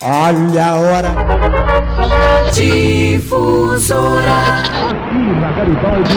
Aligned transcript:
Olha 0.00 0.66
a 0.66 0.74
hora. 0.76 1.14
Difusora. 2.52 4.38
Aqui 4.90 5.18
na 5.40 5.52
Garibaldi. 5.52 6.14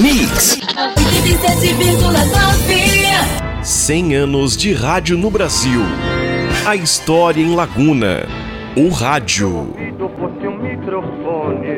Mix. 0.00 0.58
87,9. 0.96 3.62
100 3.62 4.14
anos 4.16 4.56
de 4.56 4.72
rádio 4.72 5.16
no 5.16 5.30
Brasil. 5.30 5.82
A 6.66 6.74
história 6.74 7.40
em 7.40 7.54
Laguna. 7.54 8.26
O 8.76 8.88
rádio. 8.88 9.72
Se 9.76 9.92
fosse 10.18 10.48
um 10.48 10.56
microfone 10.58 11.68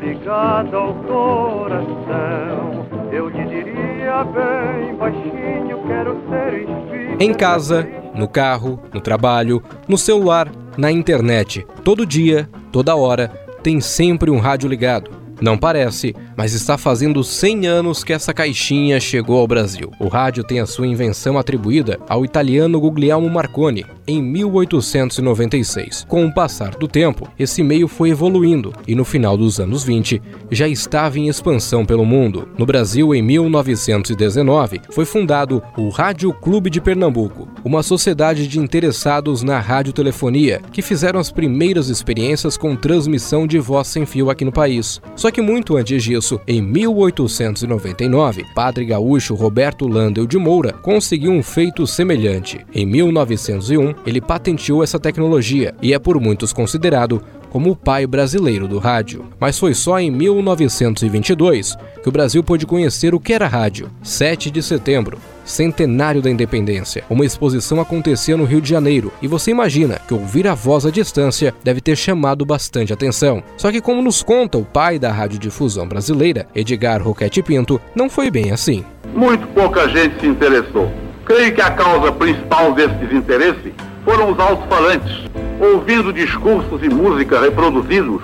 ligado 0.00 0.74
ao 0.76 0.94
coração, 0.94 2.86
eu 3.12 3.28
lhe 3.28 3.44
diria 3.44 4.24
bem 4.24 4.94
baixinho, 4.94 5.78
quero 5.86 6.18
ser 6.28 6.62
espírito. 6.62 7.22
Em 7.22 7.34
casa, 7.34 7.86
no 8.16 8.26
carro, 8.26 8.80
no 8.92 9.00
trabalho, 9.00 9.62
no 9.86 9.98
celular, 9.98 10.50
na 10.76 10.90
internet, 10.90 11.66
todo 11.84 12.06
dia, 12.06 12.48
toda 12.72 12.96
hora, 12.96 13.28
tem 13.62 13.80
sempre 13.80 14.30
um 14.30 14.38
rádio 14.38 14.68
ligado. 14.68 15.10
Não 15.40 15.58
parece, 15.58 16.14
mas 16.34 16.54
está 16.54 16.78
fazendo 16.78 17.22
100 17.22 17.66
anos 17.66 18.02
que 18.02 18.12
essa 18.12 18.32
caixinha 18.32 18.98
chegou 18.98 19.38
ao 19.38 19.46
Brasil. 19.46 19.92
O 20.00 20.08
rádio 20.08 20.42
tem 20.42 20.60
a 20.60 20.66
sua 20.66 20.86
invenção 20.86 21.38
atribuída 21.38 21.98
ao 22.08 22.24
italiano 22.24 22.80
Guglielmo 22.80 23.28
Marconi 23.28 23.84
em 24.06 24.22
1896. 24.22 26.06
Com 26.08 26.26
o 26.26 26.32
passar 26.32 26.76
do 26.76 26.86
tempo, 26.86 27.28
esse 27.38 27.62
meio 27.62 27.88
foi 27.88 28.10
evoluindo 28.10 28.72
e 28.86 28.94
no 28.94 29.04
final 29.04 29.36
dos 29.36 29.58
anos 29.58 29.82
20 29.84 30.22
já 30.50 30.68
estava 30.68 31.18
em 31.18 31.28
expansão 31.28 31.84
pelo 31.84 32.04
mundo. 32.04 32.48
No 32.56 32.64
Brasil, 32.64 33.14
em 33.14 33.22
1919, 33.22 34.80
foi 34.90 35.04
fundado 35.04 35.62
o 35.76 35.88
Rádio 35.88 36.32
Clube 36.32 36.70
de 36.70 36.80
Pernambuco, 36.80 37.48
uma 37.64 37.82
sociedade 37.82 38.46
de 38.46 38.58
interessados 38.58 39.42
na 39.42 39.58
radiotelefonia 39.58 40.60
que 40.72 40.82
fizeram 40.82 41.18
as 41.18 41.30
primeiras 41.30 41.88
experiências 41.88 42.56
com 42.56 42.76
transmissão 42.76 43.46
de 43.46 43.58
voz 43.58 43.88
sem 43.88 44.06
fio 44.06 44.30
aqui 44.30 44.44
no 44.44 44.52
país. 44.52 45.00
Só 45.14 45.30
que 45.30 45.42
muito 45.42 45.76
antes 45.76 46.02
disso, 46.02 46.40
em 46.46 46.62
1899, 46.62 48.44
padre 48.54 48.84
gaúcho 48.84 49.34
Roberto 49.34 49.88
Landel 49.88 50.26
de 50.26 50.38
Moura 50.38 50.72
conseguiu 50.72 51.32
um 51.32 51.42
feito 51.42 51.86
semelhante. 51.86 52.64
Em 52.72 52.86
1901, 52.86 53.94
ele 54.04 54.20
patenteou 54.20 54.82
essa 54.82 54.98
tecnologia 54.98 55.74
e 55.80 55.94
é 55.94 55.98
por 55.98 56.20
muitos 56.20 56.52
considerado 56.52 57.22
como 57.56 57.70
o 57.70 57.76
pai 57.76 58.06
brasileiro 58.06 58.68
do 58.68 58.78
rádio. 58.78 59.24
Mas 59.40 59.58
foi 59.58 59.72
só 59.72 59.98
em 59.98 60.10
1922 60.10 61.76
que 62.02 62.08
o 62.08 62.12
Brasil 62.12 62.44
pôde 62.44 62.66
conhecer 62.66 63.14
o 63.14 63.20
que 63.20 63.32
era 63.32 63.46
rádio. 63.46 63.90
7 64.02 64.50
de 64.50 64.62
setembro, 64.62 65.18
centenário 65.42 66.20
da 66.20 66.30
independência. 66.30 67.02
Uma 67.08 67.24
exposição 67.24 67.80
acontecia 67.80 68.36
no 68.36 68.44
Rio 68.44 68.60
de 68.60 68.68
Janeiro 68.68 69.10
e 69.22 69.26
você 69.26 69.52
imagina 69.52 69.98
que 70.06 70.12
ouvir 70.12 70.46
a 70.46 70.54
voz 70.54 70.84
à 70.84 70.90
distância 70.90 71.54
deve 71.64 71.80
ter 71.80 71.96
chamado 71.96 72.44
bastante 72.44 72.92
atenção. 72.92 73.42
Só 73.56 73.72
que, 73.72 73.80
como 73.80 74.02
nos 74.02 74.22
conta 74.22 74.58
o 74.58 74.64
pai 74.64 74.98
da 74.98 75.10
radiodifusão 75.10 75.88
brasileira, 75.88 76.46
Edgar 76.54 77.02
Roquete 77.02 77.42
Pinto, 77.42 77.80
não 77.94 78.10
foi 78.10 78.30
bem 78.30 78.50
assim. 78.50 78.84
Muito 79.14 79.46
pouca 79.48 79.88
gente 79.88 80.20
se 80.20 80.26
interessou. 80.26 80.92
Creio 81.24 81.54
que 81.54 81.62
a 81.62 81.70
causa 81.70 82.12
principal 82.12 82.74
desse 82.74 82.94
desinteresse 82.96 83.72
foram 84.06 84.30
os 84.30 84.38
alto-falantes, 84.38 85.24
ouvindo 85.60 86.12
discursos 86.12 86.80
e 86.80 86.88
música 86.88 87.40
reproduzidos 87.40 88.22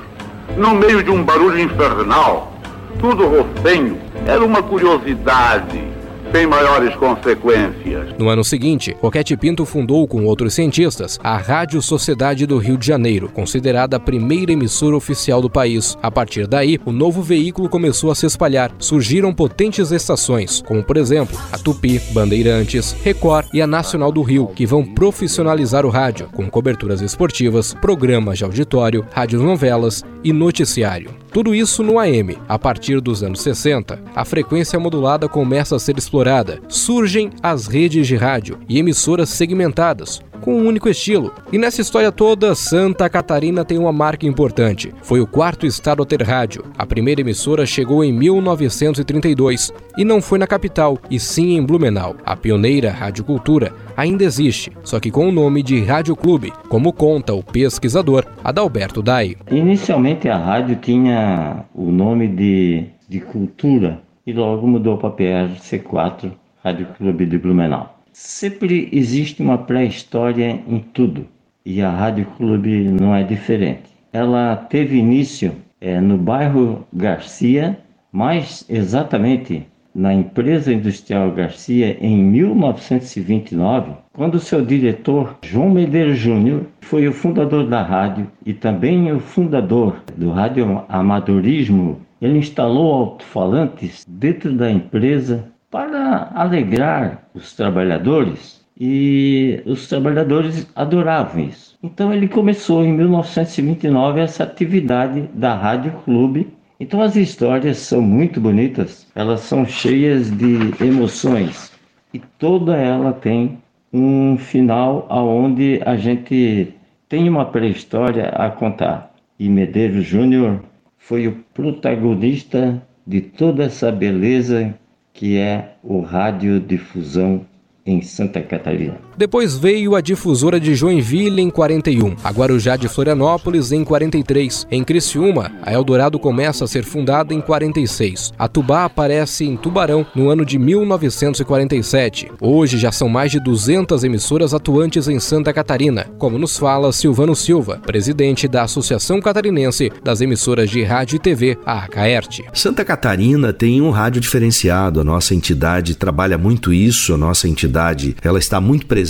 no 0.57 0.77
meio 0.77 1.03
de 1.03 1.11
um 1.11 1.25
barulho 1.25 1.59
infernal, 1.59 2.53
tudo 3.01 3.27
rofenho. 3.27 3.99
Era 4.25 4.45
uma 4.45 4.63
curiosidade 4.63 5.92
sem 6.33 6.47
maiores 6.47 6.97
consequências. 6.97 8.17
No 8.19 8.31
ano 8.31 8.43
seguinte, 8.43 8.97
Roquete 9.01 9.37
Pinto 9.37 9.67
fundou 9.67 10.09
com 10.09 10.25
outros 10.25 10.55
cientistas 10.55 11.21
a 11.23 11.37
Rádio 11.37 11.83
Sociedade 11.83 12.47
do 12.47 12.57
Rio 12.57 12.79
de 12.79 12.87
Janeiro, 12.87 13.29
considerada 13.29 13.99
a 13.99 14.01
primeira 14.01 14.51
emissora 14.51 14.97
oficial 14.97 15.43
do 15.43 15.51
país. 15.51 15.97
A 16.03 16.11
partir 16.11 16.47
daí, 16.47 16.81
o 16.87 16.91
novo 16.91 17.21
veículo 17.21 17.69
começou 17.69 18.11
a 18.11 18.15
se 18.15 18.25
espalhar. 18.25 18.73
Surgiram 18.79 19.33
potentes 19.35 19.91
estações, 19.93 20.63
como 20.63 20.83
por 20.83 20.97
exemplo 20.97 21.39
a 21.53 21.59
Tupi, 21.59 22.01
Bandeirantes, 22.13 22.97
Record 23.03 23.49
e 23.53 23.61
a 23.61 23.67
Nacional 23.67 24.11
do 24.11 24.23
Rio, 24.23 24.47
que 24.49 24.65
vão 24.65 24.85
profissionalizar 24.85 25.85
o 25.85 25.91
rádio, 25.91 26.29
com 26.33 26.49
coberturas 26.49 27.03
esportivas, 27.03 27.75
programas 27.75 28.39
de 28.39 28.45
auditório, 28.45 29.05
radionovelas 29.13 30.03
e 30.25 30.33
noticiário. 30.33 31.11
Tudo 31.33 31.55
isso 31.55 31.83
no 31.83 31.99
AM. 31.99 32.39
A 32.47 32.59
partir 32.59 33.01
dos 33.01 33.23
anos 33.23 33.41
60, 33.41 33.99
a 34.15 34.25
frequência 34.25 34.79
modulada 34.79 35.29
começa 35.29 35.75
a 35.75 35.79
ser 35.79 35.97
explorada. 35.97 36.22
Surgem 36.69 37.31
as 37.43 37.67
redes 37.67 38.07
de 38.07 38.17
rádio 38.17 38.59
e 38.69 38.79
emissoras 38.79 39.29
segmentadas, 39.29 40.23
com 40.41 40.57
um 40.57 40.67
único 40.67 40.89
estilo. 40.89 41.33
E 41.53 41.59
nessa 41.59 41.81
história 41.81 42.13
toda, 42.13 42.55
Santa 42.55 43.09
Catarina 43.09 43.65
tem 43.65 43.79
uma 43.79 43.93
marca 43.93 44.27
importante. 44.27 44.93
Foi 45.03 45.21
o 45.21 45.27
quarto 45.27 45.67
estado 45.67 46.03
a 46.03 46.07
ter 46.07 46.23
rádio. 46.23 46.65
A 46.77 46.85
primeira 46.85 47.21
emissora 47.21 47.65
chegou 47.65 48.05
em 48.05 48.13
1932 48.13 49.73
e 49.97 50.05
não 50.05 50.21
foi 50.21 50.39
na 50.39 50.47
capital, 50.47 50.99
e 51.11 51.19
sim 51.19 51.57
em 51.57 51.65
Blumenau. 51.65 52.17
A 52.25 52.37
pioneira 52.37 52.91
Rádio 52.91 53.25
Cultura 53.25 53.73
ainda 53.97 54.25
existe, 54.25 54.73
só 54.83 54.99
que 54.99 55.11
com 55.11 55.29
o 55.29 55.33
nome 55.33 55.63
de 55.63 55.83
Rádio 55.83 56.17
Clube, 56.17 56.53
como 56.69 56.93
conta 56.93 57.33
o 57.35 57.43
pesquisador 57.43 58.27
Adalberto 58.43 59.03
Dai. 59.03 59.37
Inicialmente 59.51 60.29
a 60.29 60.37
rádio 60.37 60.77
tinha 60.77 61.65
o 61.75 61.91
nome 61.91 62.29
de, 62.29 62.87
de 63.09 63.21
Cultura 63.21 64.01
e 64.27 64.33
logo 64.33 64.67
mudou 64.67 64.99
para 64.99 65.11
PRC4, 65.11 66.33
Rádio 66.63 66.87
Clube 66.97 67.27
de 67.27 67.39
Blumenau. 67.39 67.99
Sempre 68.13 68.89
existe 68.93 69.43
uma 69.43 69.59
pré-história 69.59 70.61
em 70.69 70.79
tudo 70.79 71.27
e 71.65 71.81
a 71.81 71.91
Rádio 71.91 72.27
Clube 72.37 72.85
não 72.85 73.15
é 73.15 73.23
diferente. 73.23 73.91
Ela 74.13 74.57
teve 74.57 74.99
início 74.99 75.53
é, 75.81 76.01
no 76.01 76.19
bairro 76.19 76.87
Garcia, 76.93 77.79
mais 78.13 78.65
exatamente 78.69 79.67
na 79.95 80.13
empresa 80.13 80.73
industrial 80.73 81.31
Garcia 81.33 81.97
em 82.01 82.17
1929, 82.17 83.93
quando 84.13 84.39
seu 84.39 84.65
diretor 84.65 85.37
João 85.43 85.71
Medeiros 85.71 86.19
Júnior 86.19 86.63
foi 86.81 87.07
o 87.07 87.13
fundador 87.13 87.67
da 87.67 87.83
rádio 87.83 88.27
e 88.45 88.55
também 88.55 89.13
o 89.13 89.21
fundador 89.21 90.03
do 90.17 90.31
radioamadorismo. 90.31 92.01
Ele 92.23 92.39
instalou 92.39 92.95
alto-falantes 92.95 94.05
dentro 94.09 94.53
da 94.53 94.71
empresa 94.71 95.45
para 95.69 96.31
alegrar 96.37 97.25
os 97.35 97.53
trabalhadores 97.57 98.65
e 98.81 99.61
os 99.67 99.89
trabalhadores 99.89 100.71
adoravam 100.77 101.43
isso. 101.45 101.77
Então 101.83 102.15
ele 102.15 102.29
começou 102.29 102.85
em 102.85 102.93
1929 102.93 104.21
essa 104.21 104.45
atividade 104.45 105.29
da 105.35 105.53
Rádio 105.55 105.93
Clube. 106.05 106.47
Então 106.79 107.03
as 107.03 107.17
histórias 107.17 107.79
são 107.79 108.01
muito 108.01 108.41
bonitas, 108.41 109.05
elas 109.17 109.41
são 109.41 109.67
cheias 109.67 110.31
de 110.31 110.73
emoções 110.81 111.73
e 112.15 112.21
toda 112.39 112.77
ela 112.77 113.13
tem 113.13 113.59
um 113.93 114.39
final 114.39 115.07
aonde 115.09 115.81
a 115.85 115.97
gente 115.97 116.73
tem 117.09 117.29
uma 117.29 117.47
pré-história 117.47 118.29
a 118.29 118.49
contar. 118.49 119.13
E 119.39 119.49
Medeiros 119.49 120.05
Júnior 120.05 120.61
foi 121.03 121.27
o 121.27 121.33
protagonista 121.53 122.81
de 123.05 123.21
toda 123.21 123.65
essa 123.65 123.91
beleza 123.91 124.73
que 125.13 125.37
é 125.37 125.75
o 125.83 126.01
radiodifusão 126.01 127.45
em 127.85 128.01
Santa 128.01 128.41
Catarina. 128.41 128.97
Depois 129.17 129.57
veio 129.57 129.95
a 129.95 130.01
difusora 130.01 130.59
de 130.59 130.75
Joinville 130.75 131.43
em 131.43 131.51
41, 131.51 132.17
a 132.25 132.31
Guarujá 132.31 132.77
de 132.77 132.89
Florianópolis 132.89 133.71
em 133.71 133.85
43. 133.85 134.67
Em 134.71 134.83
Criciúma, 134.83 135.53
a 135.63 135.73
Eldorado 135.73 136.19
começa 136.19 136.65
a 136.65 136.69
ser 136.69 136.83
fundada 136.83 137.35
em 137.35 137.41
46. 137.41 138.33
A 138.39 138.49
Tubá 138.49 138.85
aparece 138.85 139.45
em 139.45 139.57
Tubarão 139.57 140.07
no 140.15 140.31
ano 140.31 140.45
de 140.45 140.59
1947. 140.59 142.31
Hoje 142.41 142.79
já 142.79 142.91
são 142.91 143.09
mais 143.09 143.31
de 143.31 143.39
200 143.39 144.03
emissoras 144.03 144.55
atuantes 144.55 145.09
em 145.09 145.21
Santa 145.21 145.53
Catarina, 145.53 146.07
como 146.19 146.39
nos 146.39 146.57
fala 146.57 146.93
Silvano 146.93 147.37
Silva, 147.37 147.81
presidente 147.85 148.49
da 148.49 148.63
Associação 148.63 149.21
Catarinense 149.21 149.93
das 150.03 150.21
Emissoras 150.21 150.71
de 150.71 150.83
Rádio 150.83 151.17
e 151.17 151.19
TV, 151.19 151.59
a 151.67 151.85
ACAERT. 151.85 152.45
Santa 152.53 152.85
Catarina 152.85 153.53
tem 153.53 153.81
um 153.81 153.91
rádio 153.91 154.21
diferenciado, 154.21 155.01
a 155.01 155.05
nossa 155.05 155.35
entidade 155.35 155.95
trabalha 155.95 156.39
muito 156.39 156.73
isso, 156.73 157.15
a 157.15 157.19
nossa 157.19 157.47
entidade 157.47 158.17
ela 158.23 158.39
está 158.39 158.61
muito 158.61 158.87
presente, 158.87 159.02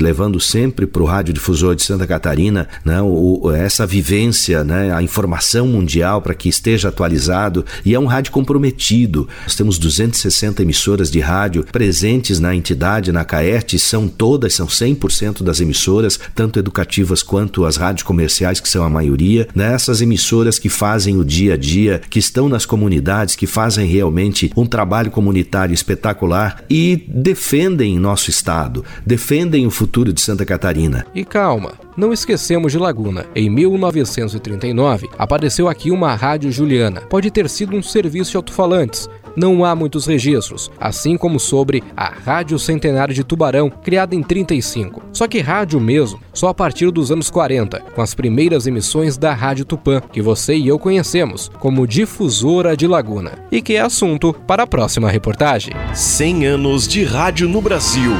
levando 0.00 0.38
sempre 0.40 0.86
para 0.86 1.02
o 1.02 1.06
radiodifusor 1.06 1.74
de 1.74 1.82
Santa 1.82 2.06
Catarina 2.06 2.68
né, 2.84 3.00
o, 3.02 3.50
essa 3.52 3.86
vivência, 3.86 4.64
né, 4.64 4.94
a 4.94 5.02
informação 5.02 5.66
mundial 5.66 6.22
para 6.22 6.34
que 6.34 6.48
esteja 6.48 6.88
atualizado 6.88 7.64
e 7.84 7.94
é 7.94 7.98
um 7.98 8.06
rádio 8.06 8.32
comprometido. 8.32 9.28
Nós 9.42 9.54
temos 9.54 9.78
260 9.78 10.62
emissoras 10.62 11.10
de 11.10 11.20
rádio 11.20 11.64
presentes 11.70 12.38
na 12.38 12.54
entidade, 12.54 13.12
na 13.12 13.24
CAERT, 13.24 13.78
são 13.78 14.08
todas, 14.08 14.54
são 14.54 14.66
100% 14.66 15.42
das 15.42 15.60
emissoras, 15.60 16.18
tanto 16.34 16.58
educativas 16.58 17.22
quanto 17.22 17.64
as 17.64 17.76
rádios 17.76 18.02
comerciais, 18.02 18.60
que 18.60 18.68
são 18.68 18.84
a 18.84 18.90
maioria, 18.90 19.48
né, 19.54 19.72
essas 19.74 20.00
emissoras 20.00 20.58
que 20.58 20.68
fazem 20.68 21.16
o 21.16 21.24
dia 21.24 21.54
a 21.54 21.56
dia, 21.56 22.00
que 22.10 22.18
estão 22.18 22.48
nas 22.48 22.66
comunidades, 22.66 23.36
que 23.36 23.46
fazem 23.46 23.86
realmente 23.86 24.50
um 24.56 24.66
trabalho 24.66 25.10
comunitário 25.10 25.74
espetacular 25.74 26.62
e 26.68 27.04
defendem 27.08 27.98
nosso 27.98 28.30
estado, 28.30 28.84
defendem 29.04 29.39
defendem 29.40 29.66
o 29.66 29.70
futuro 29.70 30.12
de 30.12 30.20
Santa 30.20 30.44
Catarina. 30.44 31.06
E 31.14 31.24
calma, 31.24 31.72
não 31.96 32.12
esquecemos 32.12 32.72
de 32.72 32.78
Laguna. 32.78 33.24
Em 33.34 33.48
1939, 33.48 35.08
apareceu 35.18 35.66
aqui 35.66 35.90
uma 35.90 36.14
rádio 36.14 36.52
Juliana. 36.52 37.00
Pode 37.02 37.30
ter 37.30 37.48
sido 37.48 37.74
um 37.74 37.82
serviço 37.82 38.32
de 38.32 38.36
alto-falantes, 38.36 39.08
não 39.34 39.64
há 39.64 39.74
muitos 39.74 40.04
registros, 40.06 40.70
assim 40.78 41.16
como 41.16 41.40
sobre 41.40 41.82
a 41.96 42.10
Rádio 42.10 42.58
Centenário 42.58 43.14
de 43.14 43.24
Tubarão, 43.24 43.70
criada 43.70 44.14
em 44.14 44.22
35. 44.22 45.02
Só 45.12 45.26
que 45.26 45.40
rádio 45.40 45.80
mesmo, 45.80 46.20
só 46.34 46.48
a 46.48 46.54
partir 46.54 46.90
dos 46.90 47.10
anos 47.10 47.30
40, 47.30 47.80
com 47.94 48.02
as 48.02 48.12
primeiras 48.12 48.66
emissões 48.66 49.16
da 49.16 49.32
Rádio 49.32 49.64
Tupã, 49.64 50.02
que 50.12 50.20
você 50.20 50.54
e 50.54 50.68
eu 50.68 50.78
conhecemos 50.78 51.50
como 51.60 51.86
difusora 51.86 52.76
de 52.76 52.86
Laguna, 52.86 53.38
e 53.50 53.62
que 53.62 53.76
é 53.76 53.80
assunto 53.80 54.34
para 54.46 54.64
a 54.64 54.66
próxima 54.66 55.08
reportagem. 55.08 55.72
100 55.94 56.46
anos 56.46 56.86
de 56.86 57.04
rádio 57.04 57.48
no 57.48 57.62
Brasil. 57.62 58.12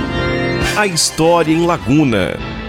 A 0.80 0.86
história 0.86 1.52
em 1.52 1.66
Laguna. 1.66 2.59